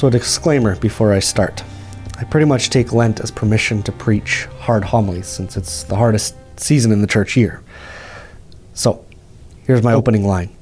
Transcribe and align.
So, 0.00 0.06
a 0.06 0.10
disclaimer 0.10 0.76
before 0.76 1.12
I 1.12 1.18
start. 1.18 1.62
I 2.16 2.24
pretty 2.24 2.46
much 2.46 2.70
take 2.70 2.94
Lent 2.94 3.20
as 3.20 3.30
permission 3.30 3.82
to 3.82 3.92
preach 3.92 4.46
hard 4.60 4.82
homilies 4.82 5.26
since 5.26 5.58
it's 5.58 5.82
the 5.82 5.96
hardest 5.96 6.34
season 6.56 6.90
in 6.90 7.02
the 7.02 7.06
church 7.06 7.36
year. 7.36 7.62
So, 8.72 9.04
here's 9.66 9.82
my 9.82 9.92
oh. 9.92 9.98
opening 9.98 10.24
line 10.24 10.56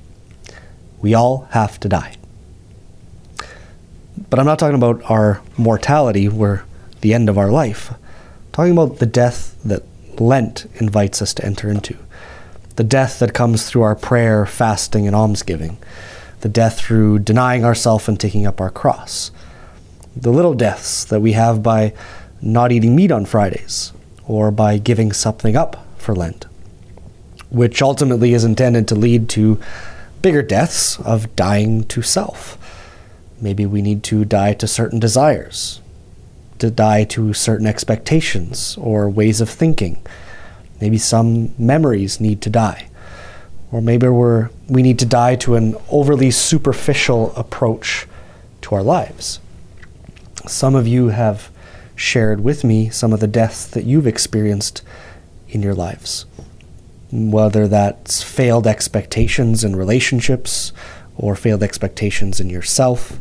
We 1.00 1.14
all 1.14 1.46
have 1.52 1.78
to 1.78 1.88
die. 1.88 2.16
But 4.28 4.40
I'm 4.40 4.44
not 4.44 4.58
talking 4.58 4.74
about 4.74 5.08
our 5.08 5.40
mortality, 5.56 6.28
we're 6.28 6.64
the 7.00 7.14
end 7.14 7.28
of 7.28 7.38
our 7.38 7.52
life. 7.52 7.92
I'm 7.92 7.98
talking 8.50 8.72
about 8.72 8.98
the 8.98 9.06
death 9.06 9.56
that 9.64 9.84
Lent 10.20 10.66
invites 10.80 11.22
us 11.22 11.32
to 11.34 11.46
enter 11.46 11.70
into. 11.70 11.96
The 12.74 12.82
death 12.82 13.20
that 13.20 13.34
comes 13.34 13.70
through 13.70 13.82
our 13.82 13.94
prayer, 13.94 14.44
fasting, 14.46 15.06
and 15.06 15.14
almsgiving 15.14 15.78
the 16.40 16.48
death 16.48 16.78
through 16.78 17.20
denying 17.20 17.64
ourselves 17.64 18.08
and 18.08 18.18
taking 18.18 18.46
up 18.46 18.60
our 18.60 18.70
cross, 18.70 19.30
the 20.16 20.30
little 20.30 20.54
deaths 20.54 21.04
that 21.04 21.20
we 21.20 21.32
have 21.32 21.62
by 21.62 21.92
not 22.40 22.72
eating 22.72 22.94
meat 22.94 23.10
on 23.10 23.24
Fridays 23.24 23.92
or 24.26 24.50
by 24.50 24.78
giving 24.78 25.12
something 25.12 25.56
up 25.56 25.86
for 25.96 26.14
Lent, 26.14 26.46
which 27.50 27.82
ultimately 27.82 28.34
is 28.34 28.44
intended 28.44 28.86
to 28.88 28.94
lead 28.94 29.28
to 29.30 29.60
bigger 30.22 30.42
deaths 30.42 30.98
of 31.00 31.34
dying 31.36 31.84
to 31.84 32.02
self. 32.02 32.58
Maybe 33.40 33.66
we 33.66 33.82
need 33.82 34.02
to 34.04 34.24
die 34.24 34.54
to 34.54 34.66
certain 34.66 34.98
desires, 34.98 35.80
to 36.58 36.70
die 36.70 37.04
to 37.04 37.32
certain 37.32 37.66
expectations 37.66 38.76
or 38.80 39.08
ways 39.08 39.40
of 39.40 39.48
thinking. 39.48 40.02
Maybe 40.80 40.98
some 40.98 41.54
memories 41.58 42.20
need 42.20 42.42
to 42.42 42.50
die. 42.50 42.88
Or 43.70 43.80
maybe 43.80 44.08
we're, 44.08 44.50
we 44.68 44.82
need 44.82 44.98
to 45.00 45.06
die 45.06 45.36
to 45.36 45.54
an 45.54 45.76
overly 45.90 46.30
superficial 46.30 47.34
approach 47.36 48.06
to 48.62 48.74
our 48.74 48.82
lives. 48.82 49.40
Some 50.48 50.74
of 50.74 50.88
you 50.88 51.08
have 51.08 51.50
shared 51.94 52.40
with 52.40 52.64
me 52.64 52.88
some 52.88 53.12
of 53.12 53.20
the 53.20 53.26
deaths 53.26 53.66
that 53.66 53.84
you've 53.84 54.06
experienced 54.06 54.82
in 55.48 55.62
your 55.62 55.74
lives. 55.74 56.24
Whether 57.10 57.68
that's 57.68 58.22
failed 58.22 58.66
expectations 58.66 59.62
in 59.62 59.76
relationships 59.76 60.72
or 61.16 61.36
failed 61.36 61.62
expectations 61.62 62.40
in 62.40 62.48
yourself, 62.48 63.18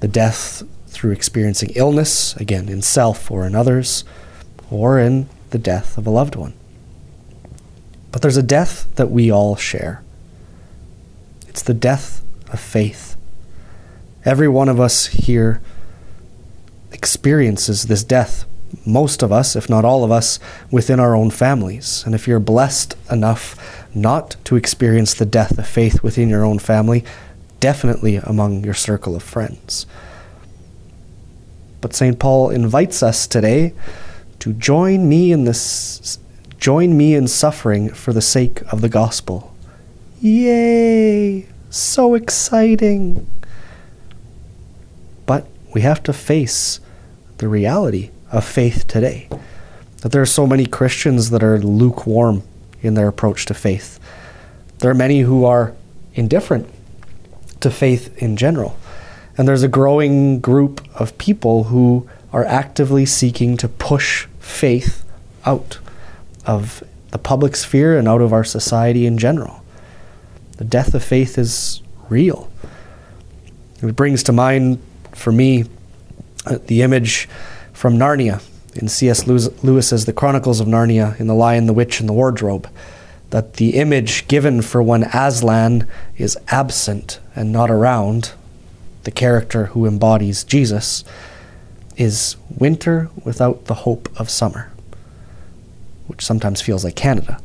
the 0.00 0.08
death 0.08 0.62
through 0.88 1.12
experiencing 1.12 1.70
illness, 1.76 2.34
again, 2.36 2.68
in 2.68 2.82
self 2.82 3.30
or 3.30 3.46
in 3.46 3.54
others, 3.54 4.04
or 4.70 4.98
in 4.98 5.28
the 5.50 5.58
death 5.58 5.96
of 5.96 6.06
a 6.06 6.10
loved 6.10 6.34
one. 6.34 6.54
But 8.10 8.22
there's 8.22 8.36
a 8.36 8.42
death 8.42 8.92
that 8.96 9.10
we 9.10 9.30
all 9.30 9.54
share. 9.54 10.02
It's 11.46 11.62
the 11.62 11.74
death 11.74 12.22
of 12.52 12.58
faith. 12.58 13.16
Every 14.24 14.48
one 14.48 14.68
of 14.68 14.80
us 14.80 15.06
here 15.06 15.60
experiences 16.98 17.84
this 17.84 18.04
death. 18.04 18.44
Most 18.84 19.22
of 19.22 19.32
us, 19.32 19.56
if 19.56 19.70
not 19.70 19.84
all 19.86 20.04
of 20.04 20.10
us, 20.10 20.38
within 20.70 21.00
our 21.00 21.14
own 21.14 21.30
families. 21.30 22.02
And 22.04 22.14
if 22.14 22.28
you're 22.28 22.40
blessed 22.40 22.96
enough 23.10 23.86
not 23.94 24.36
to 24.44 24.56
experience 24.56 25.14
the 25.14 25.24
death 25.24 25.56
of 25.58 25.66
faith 25.66 26.02
within 26.02 26.28
your 26.28 26.44
own 26.44 26.58
family, 26.58 27.04
definitely 27.60 28.16
among 28.16 28.64
your 28.64 28.74
circle 28.74 29.16
of 29.16 29.22
friends. 29.22 29.86
But 31.80 31.94
St. 31.94 32.18
Paul 32.18 32.50
invites 32.50 33.02
us 33.02 33.26
today 33.26 33.72
to 34.40 34.52
join 34.52 35.08
me 35.08 35.32
in 35.32 35.44
this 35.44 36.18
Join 36.58 36.96
me 36.96 37.14
in 37.14 37.28
suffering 37.28 37.90
for 37.90 38.12
the 38.12 38.20
sake 38.20 38.62
of 38.72 38.80
the 38.80 38.88
gospel. 38.88 39.54
Yay! 40.20 41.46
So 41.70 42.14
exciting! 42.14 43.28
But 45.24 45.46
we 45.72 45.82
have 45.82 46.02
to 46.02 46.12
face 46.12 46.80
the 47.38 47.48
reality 47.48 48.10
of 48.30 48.44
faith 48.44 48.86
today. 48.86 49.28
That 50.02 50.12
there 50.12 50.22
are 50.22 50.26
so 50.26 50.46
many 50.46 50.66
Christians 50.66 51.30
that 51.30 51.42
are 51.42 51.58
lukewarm 51.58 52.42
in 52.82 52.94
their 52.94 53.08
approach 53.08 53.46
to 53.46 53.54
faith. 53.54 53.98
There 54.78 54.90
are 54.90 54.94
many 54.94 55.20
who 55.20 55.44
are 55.44 55.74
indifferent 56.14 56.68
to 57.60 57.70
faith 57.70 58.16
in 58.22 58.36
general. 58.36 58.78
And 59.36 59.46
there's 59.46 59.62
a 59.62 59.68
growing 59.68 60.40
group 60.40 60.86
of 60.94 61.16
people 61.18 61.64
who 61.64 62.08
are 62.32 62.44
actively 62.44 63.06
seeking 63.06 63.56
to 63.56 63.68
push 63.68 64.26
faith 64.38 65.04
out 65.46 65.78
of 66.44 66.82
the 67.10 67.18
public 67.18 67.56
sphere 67.56 67.96
and 67.96 68.06
out 68.06 68.20
of 68.20 68.32
our 68.32 68.44
society 68.44 69.06
in 69.06 69.16
general. 69.18 69.64
The 70.58 70.64
death 70.64 70.94
of 70.94 71.04
faith 71.04 71.38
is 71.38 71.82
real. 72.08 72.50
It 73.80 73.94
brings 73.94 74.22
to 74.24 74.32
mind, 74.32 74.82
for 75.14 75.30
me, 75.32 75.64
uh, 76.48 76.58
the 76.66 76.82
image 76.82 77.28
from 77.72 77.96
Narnia 77.96 78.42
in 78.74 78.88
C.S. 78.88 79.26
Lewis's 79.26 80.04
The 80.04 80.12
Chronicles 80.12 80.60
of 80.60 80.66
Narnia 80.66 81.18
in 81.20 81.26
The 81.26 81.34
Lion, 81.34 81.66
the 81.66 81.72
Witch, 81.72 82.00
and 82.00 82.08
the 82.08 82.12
Wardrobe. 82.12 82.68
That 83.30 83.54
the 83.54 83.74
image 83.74 84.26
given 84.26 84.62
for 84.62 84.82
when 84.82 85.04
Aslan 85.04 85.86
is 86.16 86.38
absent 86.48 87.20
and 87.36 87.52
not 87.52 87.70
around, 87.70 88.32
the 89.04 89.10
character 89.10 89.66
who 89.66 89.86
embodies 89.86 90.44
Jesus, 90.44 91.04
is 91.96 92.36
winter 92.56 93.10
without 93.24 93.66
the 93.66 93.74
hope 93.74 94.08
of 94.18 94.30
summer 94.30 94.72
which 96.08 96.24
sometimes 96.24 96.60
feels 96.60 96.84
like 96.84 96.96
Canada. 96.96 97.40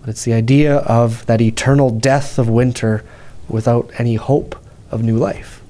But 0.00 0.10
it's 0.10 0.24
the 0.24 0.34
idea 0.34 0.78
of 0.78 1.24
that 1.26 1.40
eternal 1.40 1.90
death 1.90 2.38
of 2.38 2.48
winter 2.48 3.04
without 3.48 3.90
any 3.98 4.16
hope 4.16 4.56
of 4.90 5.02
new 5.02 5.16
life. 5.16 5.62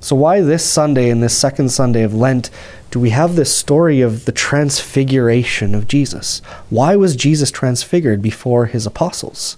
So, 0.00 0.16
why 0.16 0.40
this 0.40 0.64
Sunday 0.64 1.10
and 1.10 1.22
this 1.22 1.36
second 1.36 1.70
Sunday 1.70 2.02
of 2.02 2.14
Lent 2.14 2.50
do 2.90 3.00
we 3.00 3.10
have 3.10 3.34
this 3.34 3.54
story 3.54 4.00
of 4.00 4.24
the 4.24 4.32
transfiguration 4.32 5.74
of 5.74 5.88
Jesus? 5.88 6.40
Why 6.70 6.96
was 6.96 7.16
Jesus 7.16 7.50
transfigured 7.50 8.22
before 8.22 8.66
his 8.66 8.86
apostles? 8.86 9.56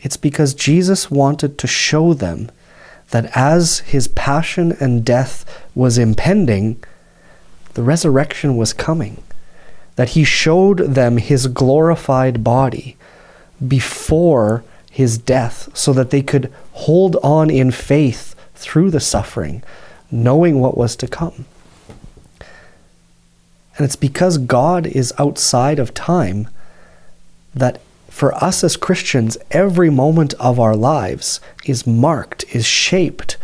It's 0.00 0.16
because 0.16 0.54
Jesus 0.54 1.10
wanted 1.10 1.58
to 1.58 1.66
show 1.66 2.14
them 2.14 2.50
that 3.10 3.36
as 3.36 3.80
his 3.80 4.08
passion 4.08 4.76
and 4.78 5.04
death 5.04 5.44
was 5.74 5.98
impending, 5.98 6.82
the 7.74 7.82
resurrection 7.82 8.56
was 8.56 8.72
coming 8.72 9.22
that 9.96 10.10
he 10.10 10.24
showed 10.24 10.78
them 10.78 11.18
his 11.18 11.46
glorified 11.46 12.42
body 12.42 12.96
before 13.66 14.64
his 14.90 15.18
death 15.18 15.68
so 15.74 15.92
that 15.92 16.10
they 16.10 16.22
could 16.22 16.50
hold 16.72 17.16
on 17.16 17.50
in 17.50 17.70
faith 17.70 18.34
through 18.60 18.90
the 18.90 19.00
suffering, 19.00 19.62
knowing 20.10 20.60
what 20.60 20.76
was 20.76 20.94
to 20.96 21.08
come. 21.08 21.46
And 23.76 23.84
it's 23.86 23.96
because 23.96 24.36
God 24.38 24.86
is 24.86 25.12
outside 25.18 25.78
of 25.78 25.94
time 25.94 26.48
that 27.54 27.80
for 28.08 28.34
us 28.34 28.62
as 28.62 28.76
Christians, 28.76 29.38
every 29.50 29.88
moment 29.88 30.34
of 30.34 30.60
our 30.60 30.76
lives 30.76 31.40
is 31.64 31.86
marked, 31.86 32.44
is 32.54 32.66
shaped, 32.66 33.38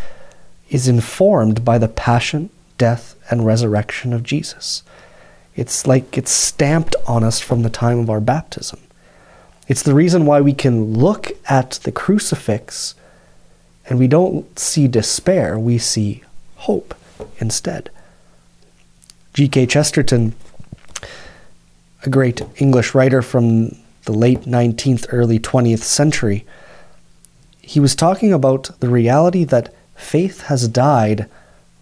is 0.68 0.86
informed 0.86 1.64
by 1.64 1.78
the 1.78 1.88
passion, 1.88 2.50
death, 2.76 3.14
and 3.30 3.46
resurrection 3.46 4.12
of 4.12 4.22
Jesus. 4.22 4.82
It's 5.54 5.86
like 5.86 6.18
it's 6.18 6.30
stamped 6.30 6.94
on 7.06 7.24
us 7.24 7.40
from 7.40 7.62
the 7.62 7.70
time 7.70 7.98
of 7.98 8.10
our 8.10 8.20
baptism. 8.20 8.80
It's 9.68 9.82
the 9.82 9.94
reason 9.94 10.26
why 10.26 10.42
we 10.42 10.52
can 10.52 10.92
look 10.92 11.32
at 11.48 11.80
the 11.82 11.92
crucifix 11.92 12.94
and 13.88 13.98
we 13.98 14.08
don't 14.08 14.58
see 14.58 14.88
despair, 14.88 15.58
we 15.58 15.78
see 15.78 16.22
hope 16.56 16.94
instead. 17.38 17.90
G.K. 19.34 19.66
Chesterton, 19.66 20.34
a 22.04 22.10
great 22.10 22.42
English 22.56 22.94
writer 22.94 23.22
from 23.22 23.76
the 24.04 24.12
late 24.12 24.42
19th, 24.42 25.06
early 25.10 25.38
20th 25.38 25.82
century, 25.82 26.46
he 27.60 27.80
was 27.80 27.94
talking 27.94 28.32
about 28.32 28.70
the 28.80 28.88
reality 28.88 29.44
that 29.44 29.74
faith 29.94 30.42
has 30.42 30.68
died 30.68 31.28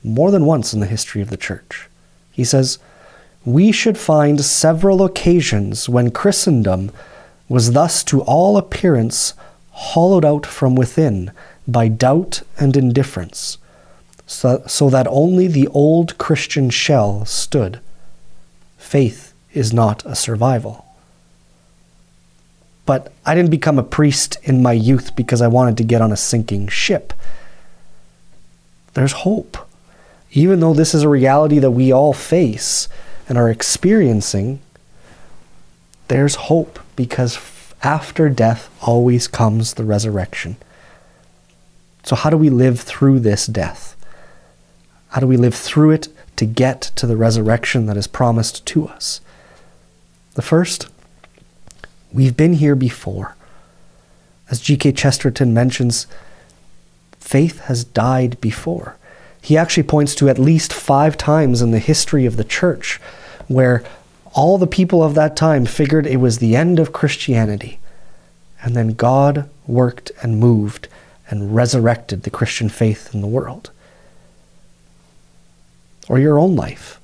more 0.02 0.30
than 0.30 0.46
once 0.46 0.72
in 0.72 0.80
the 0.80 0.86
history 0.86 1.20
of 1.22 1.30
the 1.30 1.36
church. 1.36 1.88
He 2.32 2.44
says, 2.44 2.78
we 3.44 3.72
should 3.72 3.98
find 3.98 4.42
several 4.42 5.04
occasions 5.04 5.88
when 5.88 6.10
Christendom 6.10 6.90
was 7.48 7.72
thus 7.72 8.02
to 8.04 8.22
all 8.22 8.56
appearance 8.56 9.34
hollowed 9.70 10.24
out 10.24 10.46
from 10.46 10.74
within 10.74 11.30
by 11.66 11.88
doubt 11.88 12.42
and 12.58 12.76
indifference, 12.76 13.58
so, 14.26 14.62
so 14.66 14.90
that 14.90 15.06
only 15.08 15.46
the 15.46 15.68
old 15.68 16.18
Christian 16.18 16.70
shell 16.70 17.24
stood. 17.24 17.80
Faith 18.78 19.32
is 19.52 19.72
not 19.72 20.04
a 20.04 20.14
survival. 20.14 20.84
But 22.86 23.12
I 23.24 23.34
didn't 23.34 23.50
become 23.50 23.78
a 23.78 23.82
priest 23.82 24.36
in 24.42 24.62
my 24.62 24.72
youth 24.72 25.16
because 25.16 25.40
I 25.40 25.48
wanted 25.48 25.76
to 25.78 25.84
get 25.84 26.02
on 26.02 26.12
a 26.12 26.16
sinking 26.16 26.68
ship. 26.68 27.12
There's 28.92 29.12
hope. 29.12 29.56
Even 30.32 30.60
though 30.60 30.74
this 30.74 30.94
is 30.94 31.02
a 31.02 31.08
reality 31.08 31.58
that 31.60 31.70
we 31.70 31.92
all 31.92 32.12
face, 32.12 32.88
and 33.28 33.38
are 33.38 33.48
experiencing, 33.50 34.60
there's 36.08 36.34
hope 36.34 36.78
because 36.96 37.38
after 37.82 38.28
death 38.28 38.70
always 38.82 39.26
comes 39.26 39.74
the 39.74 39.84
resurrection. 39.84 40.56
So, 42.04 42.14
how 42.14 42.28
do 42.30 42.36
we 42.36 42.50
live 42.50 42.80
through 42.80 43.20
this 43.20 43.46
death? 43.46 43.96
How 45.08 45.20
do 45.20 45.26
we 45.26 45.38
live 45.38 45.54
through 45.54 45.92
it 45.92 46.08
to 46.36 46.44
get 46.44 46.82
to 46.96 47.06
the 47.06 47.16
resurrection 47.16 47.86
that 47.86 47.96
is 47.96 48.06
promised 48.06 48.64
to 48.66 48.86
us? 48.86 49.22
The 50.34 50.42
first, 50.42 50.88
we've 52.12 52.36
been 52.36 52.54
here 52.54 52.74
before. 52.74 53.36
As 54.50 54.60
G.K. 54.60 54.92
Chesterton 54.92 55.54
mentions, 55.54 56.06
faith 57.18 57.60
has 57.60 57.84
died 57.84 58.38
before. 58.40 58.96
He 59.40 59.56
actually 59.56 59.84
points 59.84 60.14
to 60.16 60.28
at 60.28 60.38
least 60.38 60.72
five 60.72 61.16
times 61.16 61.62
in 61.62 61.70
the 61.70 61.78
history 61.78 62.26
of 62.26 62.36
the 62.36 62.44
church 62.44 63.00
where 63.48 63.82
all 64.32 64.58
the 64.58 64.66
people 64.66 65.02
of 65.02 65.14
that 65.14 65.36
time 65.36 65.64
figured 65.64 66.06
it 66.06 66.16
was 66.16 66.38
the 66.38 66.56
end 66.56 66.78
of 66.78 66.92
Christianity. 66.92 67.78
And 68.62 68.76
then 68.76 68.88
God 68.88 69.48
worked 69.66 70.12
and 70.22 70.38
moved 70.38 70.88
and 71.30 71.54
resurrected 71.54 72.22
the 72.22 72.30
Christian 72.30 72.68
faith 72.68 73.14
in 73.14 73.20
the 73.20 73.26
world. 73.26 73.70
Or 76.08 76.18
your 76.18 76.38
own 76.38 76.54
life. 76.54 77.00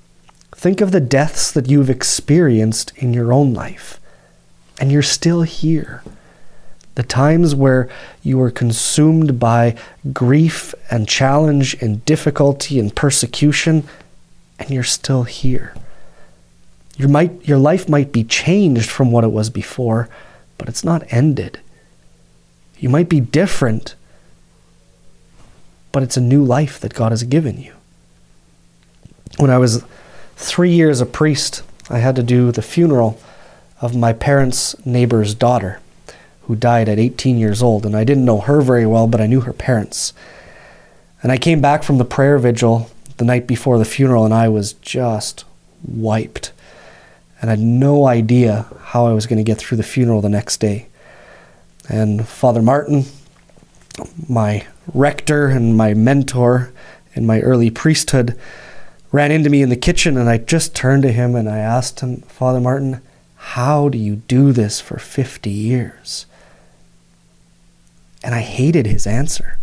Think 0.54 0.80
of 0.80 0.92
the 0.92 1.00
deaths 1.00 1.50
that 1.52 1.70
you've 1.70 1.88
experienced 1.88 2.92
in 2.96 3.14
your 3.14 3.32
own 3.32 3.54
life, 3.54 3.98
and 4.78 4.92
you're 4.92 5.02
still 5.02 5.42
here. 5.42 6.02
The 6.96 7.02
times 7.02 7.54
where 7.54 7.88
you 8.22 8.36
were 8.36 8.50
consumed 8.50 9.40
by 9.40 9.76
grief 10.12 10.74
and 10.90 11.08
challenge 11.08 11.74
and 11.80 12.04
difficulty 12.04 12.78
and 12.78 12.94
persecution, 12.94 13.84
and 14.58 14.68
you're 14.68 14.82
still 14.84 15.22
here. 15.22 15.74
Your, 16.98 17.08
might, 17.08 17.48
your 17.48 17.56
life 17.56 17.88
might 17.88 18.12
be 18.12 18.24
changed 18.24 18.90
from 18.90 19.10
what 19.10 19.24
it 19.24 19.32
was 19.32 19.48
before, 19.48 20.10
but 20.58 20.68
it's 20.68 20.84
not 20.84 21.10
ended. 21.10 21.58
You 22.78 22.90
might 22.90 23.08
be 23.08 23.20
different, 23.20 23.94
but 25.92 26.02
it's 26.02 26.16
a 26.16 26.20
new 26.20 26.44
life 26.44 26.80
that 26.80 26.94
God 26.94 27.12
has 27.12 27.22
given 27.24 27.60
you. 27.60 27.74
When 29.38 29.50
I 29.50 29.58
was 29.58 29.84
three 30.36 30.72
years 30.72 31.00
a 31.00 31.06
priest, 31.06 31.62
I 31.88 31.98
had 31.98 32.16
to 32.16 32.22
do 32.22 32.52
the 32.52 32.62
funeral 32.62 33.20
of 33.80 33.96
my 33.96 34.12
parents' 34.12 34.74
neighbor's 34.84 35.34
daughter, 35.34 35.80
who 36.42 36.54
died 36.54 36.88
at 36.88 36.98
18 36.98 37.38
years 37.38 37.62
old. 37.62 37.86
And 37.86 37.96
I 37.96 38.04
didn't 38.04 38.24
know 38.24 38.40
her 38.40 38.60
very 38.60 38.86
well, 38.86 39.06
but 39.06 39.20
I 39.20 39.26
knew 39.26 39.40
her 39.40 39.52
parents. 39.52 40.12
And 41.22 41.32
I 41.32 41.38
came 41.38 41.60
back 41.60 41.82
from 41.82 41.98
the 41.98 42.04
prayer 42.04 42.38
vigil 42.38 42.90
the 43.16 43.24
night 43.24 43.46
before 43.46 43.78
the 43.78 43.84
funeral, 43.84 44.24
and 44.24 44.34
I 44.34 44.48
was 44.48 44.74
just 44.74 45.44
wiped 45.86 46.52
and 47.40 47.50
I 47.50 47.54
had 47.54 47.60
no 47.60 48.06
idea 48.06 48.66
how 48.80 49.06
I 49.06 49.12
was 49.12 49.26
going 49.26 49.38
to 49.38 49.44
get 49.44 49.58
through 49.58 49.78
the 49.78 49.82
funeral 49.82 50.20
the 50.20 50.28
next 50.28 50.58
day. 50.58 50.88
And 51.88 52.28
Father 52.28 52.60
Martin, 52.60 53.06
my 54.28 54.66
rector 54.94 55.48
and 55.48 55.76
my 55.76 55.94
mentor 55.94 56.72
in 57.14 57.26
my 57.26 57.40
early 57.40 57.70
priesthood, 57.70 58.38
ran 59.12 59.32
into 59.32 59.50
me 59.50 59.62
in 59.62 59.68
the 59.68 59.76
kitchen, 59.76 60.16
and 60.16 60.28
I 60.28 60.38
just 60.38 60.74
turned 60.74 61.02
to 61.02 61.12
him 61.12 61.34
and 61.34 61.48
I 61.48 61.58
asked 61.58 62.00
him, 62.00 62.22
Father 62.22 62.60
Martin, 62.60 63.00
how 63.36 63.88
do 63.88 63.98
you 63.98 64.16
do 64.16 64.52
this 64.52 64.80
for 64.80 64.98
50 64.98 65.50
years? 65.50 66.26
And 68.22 68.34
I 68.34 68.40
hated 68.40 68.86
his 68.86 69.06
answer. 69.06 69.58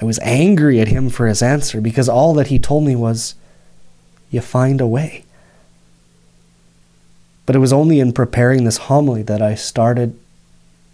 I 0.00 0.04
was 0.04 0.20
angry 0.20 0.80
at 0.80 0.88
him 0.88 1.10
for 1.10 1.26
his 1.26 1.42
answer 1.42 1.80
because 1.80 2.08
all 2.08 2.32
that 2.34 2.46
he 2.46 2.58
told 2.58 2.84
me 2.84 2.94
was, 2.94 3.34
You 4.30 4.40
find 4.40 4.80
a 4.80 4.86
way. 4.86 5.24
But 7.46 7.56
it 7.56 7.60
was 7.60 7.72
only 7.72 7.98
in 7.98 8.12
preparing 8.12 8.64
this 8.64 8.76
homily 8.76 9.22
that 9.24 9.42
I 9.42 9.54
started, 9.56 10.18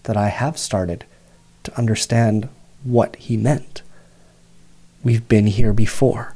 that 0.04 0.16
I 0.16 0.28
have 0.28 0.56
started 0.56 1.04
to 1.64 1.78
understand 1.78 2.48
what 2.84 3.16
he 3.16 3.36
meant. 3.36 3.82
We've 5.02 5.26
been 5.26 5.46
here 5.46 5.72
before. 5.72 6.34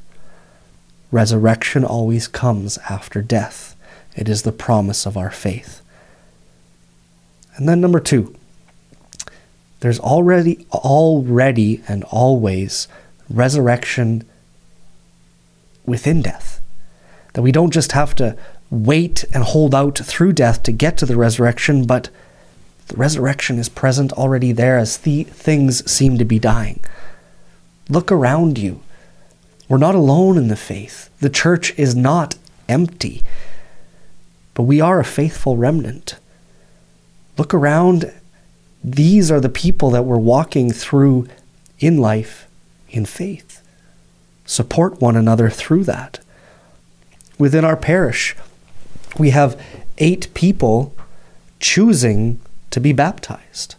Resurrection 1.11 1.85
always 1.85 2.29
comes 2.29 2.79
after 2.91 3.23
death. 3.23 3.77
It 4.17 4.29
is 4.29 4.43
the 4.43 4.53
promise 4.53 5.07
of 5.07 5.17
our 5.17 5.31
faith. 5.31 5.81
And 7.57 7.69
then 7.69 7.81
number 7.81 8.01
two, 8.01 8.35
there's 9.81 10.01
already 10.01 10.67
already 10.73 11.83
and 11.89 12.05
always 12.05 12.89
resurrection 13.31 14.25
within 15.87 16.23
death. 16.23 16.61
That 17.35 17.43
we 17.43 17.53
don't 17.53 17.73
just 17.73 17.93
have 17.93 18.15
to 18.17 18.37
wait 18.71 19.25
and 19.33 19.45
hold 19.45 19.75
out 19.75 19.99
through 19.99 20.33
death 20.33 20.63
to 20.65 20.73
get 20.73 20.99
to 20.99 21.07
the 21.07 21.17
resurrection, 21.17 21.87
but 21.87 22.11
the 22.89 22.97
resurrection 22.97 23.59
is 23.59 23.69
present 23.69 24.13
already 24.13 24.53
there 24.53 24.79
as 24.79 24.99
the 24.99 25.25
things 25.25 25.89
seem 25.91 26.19
to 26.19 26.25
be 26.25 26.39
dying. 26.39 26.81
Look 27.89 28.11
around 28.11 28.59
you. 28.59 28.81
We're 29.69 29.79
not 29.79 29.95
alone 29.95 30.39
in 30.39 30.49
the 30.49 30.57
faith. 30.57 31.11
The 31.21 31.31
church 31.31 31.79
is 31.79 31.95
not 31.95 32.37
empty, 32.69 33.23
but 34.55 34.63
we 34.63 34.81
are 34.81 34.99
a 34.99 35.05
faithful 35.05 35.57
remnant. 35.57 36.17
Look 37.37 37.53
around. 37.53 38.13
These 38.83 39.31
are 39.31 39.41
the 39.41 39.49
people 39.49 39.91
that 39.91 40.05
we're 40.05 40.17
walking 40.17 40.73
through 40.73 41.29
in 41.79 41.99
life 41.99 42.49
in 42.89 43.05
faith. 43.05 43.63
Support 44.47 45.01
one 45.01 45.17
another 45.17 45.51
through 45.51 45.85
that. 45.85 46.21
Within 47.39 47.65
our 47.65 47.77
parish, 47.77 48.35
we 49.19 49.31
have 49.31 49.61
eight 49.99 50.33
people 50.33 50.95
choosing 51.61 52.41
to 52.79 52.83
be 52.83 52.93
baptized, 52.93 53.75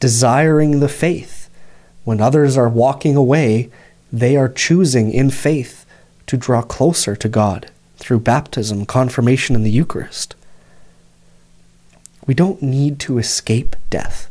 desiring 0.00 0.80
the 0.80 0.88
faith. 0.88 1.48
When 2.04 2.20
others 2.20 2.54
are 2.58 2.68
walking 2.68 3.16
away, 3.16 3.70
they 4.12 4.36
are 4.36 4.50
choosing 4.50 5.10
in 5.10 5.30
faith 5.30 5.86
to 6.26 6.36
draw 6.36 6.60
closer 6.60 7.16
to 7.16 7.28
God 7.30 7.70
through 7.96 8.20
baptism, 8.20 8.84
confirmation, 8.84 9.56
and 9.56 9.64
the 9.64 9.70
Eucharist. 9.70 10.34
We 12.26 12.34
don't 12.34 12.60
need 12.60 13.00
to 13.00 13.16
escape 13.16 13.76
death. 13.88 14.28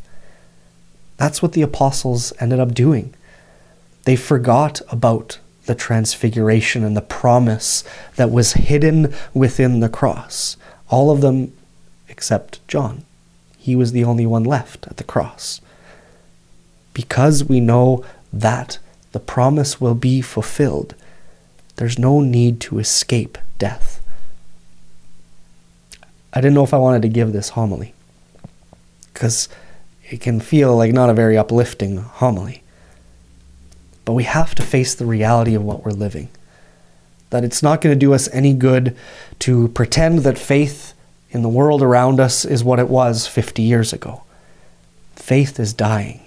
That's 1.18 1.42
what 1.42 1.54
the 1.54 1.64
apostles 1.64 2.34
ended 2.40 2.60
up 2.60 2.76
doing. 2.76 3.16
They 4.04 4.16
forgot 4.16 4.80
about 4.92 5.40
the 5.66 5.74
transfiguration 5.74 6.84
and 6.84 6.96
the 6.96 7.02
promise 7.02 7.84
that 8.16 8.30
was 8.30 8.54
hidden 8.54 9.12
within 9.34 9.80
the 9.80 9.90
cross. 9.90 10.56
All 10.88 11.10
of 11.10 11.22
them 11.22 11.52
except 12.08 12.66
John. 12.68 13.06
He 13.66 13.76
was 13.76 13.94
the 13.94 14.04
only 14.04 14.28
one 14.28 14.44
left 14.44 14.86
at 14.86 14.98
the 14.98 15.04
cross. 15.04 15.60
Because 16.94 17.44
we 17.44 17.60
know 17.60 18.06
that 18.32 18.78
the 19.12 19.19
promise 19.19 19.81
will 19.81 19.95
be 19.95 20.22
fulfilled, 20.22 20.94
there's 21.78 21.98
no 21.98 22.22
need 22.22 22.62
to 22.62 22.78
escape 22.78 23.40
death. 23.57 24.06
I 26.31 26.42
didn't 26.42 26.54
know 26.54 26.64
if 26.64 26.76
I 26.76 26.78
wanted 26.78 27.02
to 27.02 27.07
give 27.07 27.34
this 27.34 27.50
homily 27.50 27.95
because 29.12 29.50
it 30.12 30.22
can 30.22 30.40
feel 30.40 30.78
like 30.78 30.94
not 30.94 31.10
a 31.10 31.16
very 31.16 31.36
uplifting 31.36 31.98
homily. 31.98 32.62
But 34.06 34.14
we 34.14 34.26
have 34.26 34.54
to 34.54 34.62
face 34.62 34.94
the 34.94 35.07
reality 35.07 35.56
of 35.56 35.64
what 35.64 35.84
we're 35.84 35.90
living. 35.90 36.30
That 37.31 37.44
it's 37.44 37.64
not 37.64 37.81
going 37.81 37.95
to 37.95 38.00
do 38.00 38.14
us 38.14 38.30
any 38.31 38.54
good 38.54 38.95
to 39.40 39.69
pretend 39.69 40.19
that 40.19 40.38
faith 40.38 40.94
in 41.35 41.42
the 41.42 41.49
world 41.49 41.81
around 41.81 42.21
us 42.21 42.45
is 42.45 42.63
what 42.63 42.80
it 42.80 42.87
was 42.87 43.27
50 43.27 43.61
years 43.61 43.92
ago. 43.92 44.23
Faith 45.18 45.59
is 45.59 45.73
dying. 45.73 46.21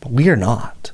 But 0.00 0.10
we 0.10 0.28
are 0.28 0.36
not. 0.36 0.90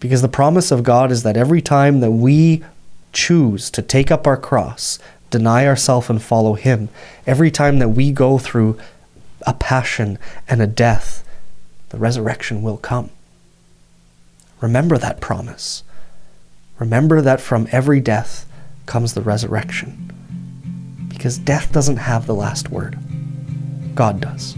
Because 0.00 0.20
the 0.20 0.28
promise 0.28 0.72
of 0.72 0.82
God 0.82 1.12
is 1.12 1.22
that 1.22 1.36
every 1.36 1.62
time 1.62 2.00
that 2.00 2.10
we 2.10 2.64
choose 3.12 3.70
to 3.70 3.82
take 3.82 4.10
up 4.10 4.26
our 4.26 4.36
cross, 4.36 4.98
deny 5.30 5.64
ourselves, 5.64 6.10
and 6.10 6.20
follow 6.20 6.54
Him, 6.54 6.88
every 7.24 7.52
time 7.52 7.78
that 7.78 7.90
we 7.90 8.10
go 8.10 8.36
through 8.36 8.76
a 9.46 9.54
passion 9.54 10.18
and 10.48 10.60
a 10.60 10.66
death, 10.66 11.22
the 11.90 11.98
resurrection 11.98 12.62
will 12.62 12.78
come. 12.78 13.10
Remember 14.60 14.98
that 14.98 15.20
promise. 15.20 15.84
Remember 16.80 17.20
that 17.20 17.40
from 17.40 17.68
every 17.70 18.00
death 18.00 18.44
comes 18.86 19.14
the 19.14 19.22
resurrection. 19.22 20.15
Because 21.26 21.38
death 21.38 21.72
doesn't 21.72 21.96
have 21.96 22.24
the 22.26 22.36
last 22.36 22.70
word, 22.70 22.96
God 23.96 24.20
does. 24.20 24.56